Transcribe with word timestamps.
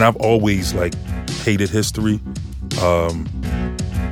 and 0.00 0.06
I've 0.06 0.16
always 0.16 0.72
like 0.72 0.94
hated 1.42 1.68
history. 1.68 2.20
Um, 2.80 3.28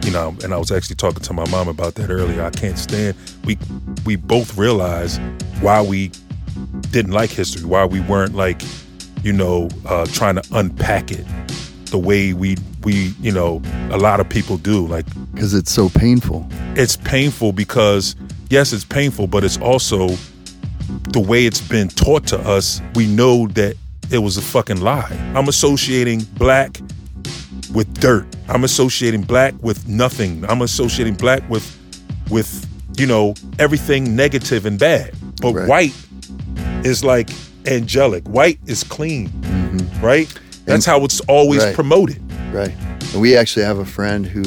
you 0.05 0.11
know, 0.11 0.37
and 0.45 0.53
I 0.53 0.59
was 0.59 0.71
actually 0.71 0.97
talking 0.97 1.23
to 1.23 1.33
my 1.33 1.49
mom 1.49 1.67
about 1.67 1.95
that 1.95 2.11
earlier. 2.11 2.43
I 2.43 2.51
can't 2.51 2.79
stand. 2.79 3.17
We 3.45 3.57
we 4.05 4.17
both 4.17 4.59
realize 4.59 5.19
why 5.61 5.81
we 5.81 6.11
didn't 6.91 7.13
like 7.13 7.31
history, 7.31 7.65
why 7.65 7.87
we 7.87 8.01
weren't 8.01 8.35
like, 8.35 8.61
you 9.23 9.33
know, 9.33 9.71
uh, 9.87 10.05
trying 10.07 10.35
to 10.35 10.43
unpack 10.53 11.11
it 11.11 11.25
the 11.87 11.99
way 11.99 12.35
we 12.35 12.57
we 12.85 13.15
you 13.23 13.33
know 13.33 13.63
a 13.91 13.97
lot 13.97 14.21
of 14.21 14.29
people 14.29 14.59
do. 14.59 14.87
Like 14.87 15.07
because 15.33 15.55
it's 15.55 15.73
so 15.73 15.89
painful. 15.89 16.47
It's 16.75 16.99
painful 16.99 17.53
because 17.53 18.15
yes, 18.51 18.73
it's 18.73 18.85
painful, 18.85 19.27
but 19.27 19.45
it's 19.45 19.59
also 19.59 20.09
the 21.11 21.21
way 21.21 21.47
it's 21.47 21.61
been 21.61 21.89
taught 21.89 22.27
to 22.29 22.39
us. 22.39 22.81
We 22.95 23.07
know 23.07 23.49
that 23.49 23.77
it 24.11 24.19
was 24.19 24.37
a 24.37 24.43
fucking 24.43 24.81
lie. 24.81 25.33
I'm 25.35 25.49
associating 25.49 26.21
black 26.35 26.81
with 27.75 27.93
dirt. 28.01 28.27
I'm 28.49 28.65
associating 28.65 29.23
black 29.23 29.55
with 29.63 29.87
nothing. 29.89 30.45
I'm 30.49 30.63
associating 30.63 31.15
black 31.15 31.49
with 31.51 31.75
with 32.31 32.67
you 32.99 33.07
know 33.07 33.35
everything 33.59 34.17
negative 34.17 34.67
and 34.67 34.79
bad. 34.79 35.15
But 35.41 35.55
right. 35.55 35.69
white 35.69 36.07
is 36.85 37.05
like 37.05 37.31
angelic. 37.67 38.27
White 38.29 38.59
is 38.67 38.83
clean, 38.83 39.29
mm-hmm. 39.29 40.05
right? 40.05 40.29
That's 40.65 40.87
and, 40.87 40.93
how 40.93 41.05
it's 41.05 41.21
always 41.21 41.65
right. 41.65 41.75
promoted. 41.75 42.21
Right. 42.53 42.75
And 43.13 43.21
we 43.21 43.37
actually 43.37 43.65
have 43.65 43.79
a 43.79 43.85
friend 43.85 44.27
who, 44.27 44.43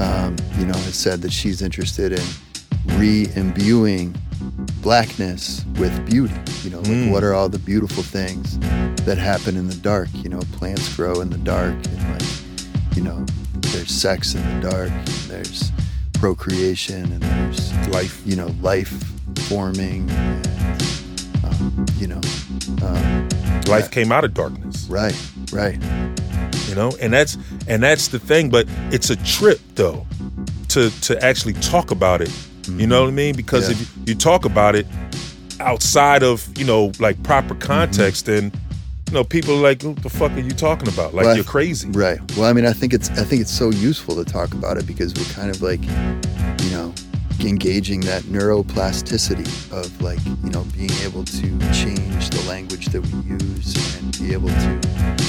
um, 0.00 0.36
you 0.58 0.66
know, 0.66 0.78
has 0.78 0.94
said 0.94 1.22
that 1.22 1.32
she's 1.32 1.62
interested 1.62 2.12
in 2.12 2.24
re-imbuing 2.86 4.14
blackness 4.80 5.64
with 5.78 6.04
beauty. 6.06 6.34
You 6.62 6.70
know, 6.70 6.78
like 6.78 6.88
mm. 6.88 7.10
what 7.10 7.24
are 7.24 7.34
all 7.34 7.48
the 7.48 7.58
beautiful 7.58 8.02
things 8.02 8.58
that 9.04 9.18
happen 9.18 9.56
in 9.56 9.68
the 9.68 9.74
dark? 9.76 10.08
You 10.12 10.30
know, 10.30 10.40
plants 10.52 10.94
grow 10.94 11.20
in 11.20 11.30
the 11.30 11.38
dark, 11.38 11.74
and 11.74 12.12
like, 12.12 12.96
you 12.96 13.02
know, 13.02 13.24
there's 13.54 13.90
sex 13.90 14.34
in 14.34 14.42
the 14.60 14.70
dark, 14.70 14.90
and 14.90 15.06
there's 15.28 15.72
procreation, 16.14 17.04
and 17.04 17.22
there's 17.22 17.88
life. 17.88 18.22
You 18.24 18.36
know, 18.36 18.54
life 18.60 18.92
forming, 19.48 20.08
and 20.10 20.46
um, 21.44 21.86
you 21.98 22.06
know, 22.06 22.20
um, 22.82 23.28
life 23.66 23.90
came 23.90 24.12
out 24.12 24.24
of 24.24 24.34
darkness. 24.34 24.86
Right. 24.88 25.16
Right. 25.52 25.82
You 26.68 26.74
know, 26.74 26.92
and 27.00 27.12
that's 27.12 27.36
and 27.68 27.82
that's 27.82 28.08
the 28.08 28.18
thing. 28.18 28.50
But 28.50 28.66
it's 28.90 29.10
a 29.10 29.16
trip 29.16 29.60
though 29.74 30.06
to 30.68 30.90
to 31.02 31.22
actually 31.22 31.52
talk 31.54 31.90
about 31.90 32.20
it 32.20 32.32
Mm-hmm. 32.64 32.80
You 32.80 32.86
know 32.86 33.02
what 33.02 33.08
I 33.08 33.12
mean? 33.12 33.36
Because 33.36 33.68
yeah. 33.68 33.76
if 33.80 34.08
you 34.08 34.14
talk 34.14 34.44
about 34.44 34.74
it 34.74 34.86
outside 35.60 36.22
of, 36.22 36.46
you 36.58 36.64
know, 36.64 36.92
like 36.98 37.22
proper 37.22 37.54
context, 37.54 38.26
mm-hmm. 38.26 38.48
then 38.48 38.60
you 39.08 39.14
know, 39.14 39.24
people 39.24 39.54
are 39.54 39.62
like, 39.62 39.82
what 39.82 40.02
the 40.02 40.10
fuck 40.10 40.32
are 40.32 40.40
you 40.40 40.50
talking 40.50 40.88
about? 40.88 41.14
Like 41.14 41.26
well, 41.26 41.36
you're 41.36 41.44
crazy. 41.44 41.88
Right. 41.90 42.18
Well, 42.36 42.46
I 42.46 42.52
mean, 42.52 42.66
I 42.66 42.72
think 42.72 42.92
it's 42.92 43.10
I 43.10 43.24
think 43.24 43.42
it's 43.42 43.52
so 43.52 43.70
useful 43.70 44.16
to 44.16 44.24
talk 44.24 44.52
about 44.54 44.76
it 44.76 44.86
because 44.86 45.14
we're 45.14 45.32
kind 45.34 45.50
of 45.50 45.62
like, 45.62 45.82
you 46.64 46.70
know, 46.70 46.92
engaging 47.40 48.00
that 48.00 48.22
neuroplasticity 48.24 49.46
of 49.72 50.00
like, 50.00 50.24
you 50.42 50.50
know, 50.50 50.64
being 50.76 50.90
able 51.04 51.24
to 51.24 51.58
change 51.72 52.30
the 52.30 52.44
language 52.48 52.86
that 52.86 53.02
we 53.02 53.20
use 53.30 53.96
and 53.98 54.18
be 54.18 54.32
able 54.32 54.48
to 54.48 54.80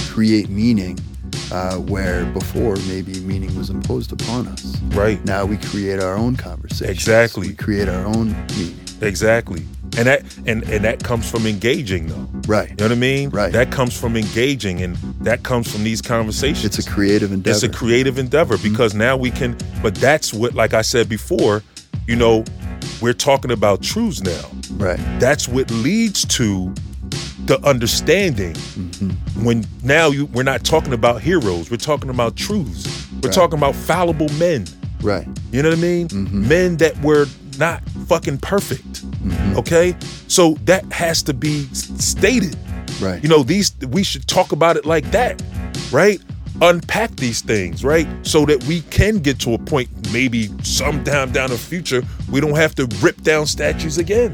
create 0.09 0.49
meaning 0.49 0.97
uh, 1.51 1.75
where 1.77 2.25
before 2.25 2.75
maybe 2.87 3.19
meaning 3.21 3.55
was 3.55 3.69
imposed 3.69 4.11
upon 4.11 4.47
us. 4.47 4.79
Right. 4.93 5.23
Now 5.25 5.45
we 5.45 5.57
create 5.57 5.99
our 5.99 6.15
own 6.15 6.35
conversation. 6.35 6.91
Exactly. 6.91 7.49
We 7.49 7.53
create 7.55 7.87
our 7.87 8.05
own 8.05 8.31
meaning. 8.57 8.79
Exactly. 9.01 9.65
And 9.97 10.07
that 10.07 10.37
and, 10.45 10.63
and 10.63 10.83
that 10.83 11.03
comes 11.03 11.29
from 11.29 11.45
engaging 11.45 12.07
though. 12.07 12.27
Right. 12.47 12.69
You 12.69 12.75
know 12.75 12.85
what 12.85 12.91
I 12.91 12.95
mean? 12.95 13.29
Right. 13.29 13.51
That 13.51 13.71
comes 13.71 13.97
from 13.97 14.17
engaging 14.17 14.81
and 14.81 14.95
that 15.21 15.43
comes 15.43 15.71
from 15.71 15.83
these 15.83 16.01
conversations. 16.01 16.65
It's 16.65 16.85
a 16.85 16.89
creative 16.89 17.31
endeavor. 17.31 17.55
It's 17.55 17.63
a 17.63 17.69
creative 17.69 18.17
endeavor 18.17 18.55
mm-hmm. 18.55 18.71
because 18.71 18.93
now 18.93 19.15
we 19.15 19.31
can 19.31 19.57
but 19.81 19.95
that's 19.95 20.33
what 20.33 20.53
like 20.53 20.73
I 20.73 20.81
said 20.81 21.07
before, 21.07 21.63
you 22.07 22.15
know, 22.15 22.43
we're 23.01 23.13
talking 23.13 23.51
about 23.51 23.81
truths 23.81 24.21
now. 24.21 24.49
Right. 24.73 24.99
That's 25.19 25.47
what 25.47 25.71
leads 25.71 26.25
to 26.37 26.73
the 27.45 27.59
understanding 27.63 28.53
mm-hmm. 28.53 29.45
when 29.45 29.65
now 29.83 30.09
you 30.09 30.25
we're 30.27 30.43
not 30.43 30.63
talking 30.63 30.93
about 30.93 31.21
heroes. 31.21 31.69
We're 31.69 31.77
talking 31.77 32.09
about 32.09 32.35
truths. 32.35 33.07
We're 33.21 33.29
right. 33.29 33.33
talking 33.33 33.57
about 33.57 33.75
fallible 33.75 34.29
men. 34.39 34.65
Right. 35.01 35.27
You 35.51 35.61
know 35.61 35.69
what 35.69 35.77
i 35.77 35.81
mean? 35.81 36.07
Mm-hmm. 36.07 36.47
men 36.47 36.77
that 36.77 36.99
were 37.01 37.27
not 37.59 37.83
fucking 38.07 38.39
perfect. 38.39 39.05
Mm-hmm. 39.05 39.57
okay? 39.57 39.95
So 40.27 40.55
that 40.65 40.91
has 40.91 41.21
to 41.23 41.33
be 41.33 41.65
stated. 41.73 42.57
Right. 42.99 43.21
You 43.21 43.29
know 43.29 43.43
these 43.43 43.75
we 43.89 44.03
should 44.03 44.27
talk 44.27 44.51
about 44.51 44.77
it 44.77 44.85
like 44.85 45.09
that 45.11 45.41
right? 45.91 46.21
Unpack 46.61 47.15
these 47.17 47.41
things 47.41 47.83
right? 47.83 48.07
So 48.25 48.45
that 48.45 48.63
we 48.63 48.81
can 48.81 49.19
get 49.19 49.39
to 49.41 49.53
a 49.53 49.57
point 49.57 49.89
maybe 50.11 50.49
sometime 50.63 51.31
down 51.31 51.49
the 51.49 51.57
future 51.57 52.01
we 52.31 52.39
don't 52.39 52.55
have 52.55 52.75
to 52.75 52.87
rip 53.01 53.21
down 53.21 53.45
statues 53.45 53.97
again 53.97 54.33